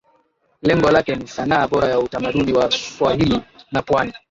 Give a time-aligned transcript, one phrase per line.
[0.61, 4.13] Lengo lake ni sanaa bora ya utamaduni wa Swahili na pwani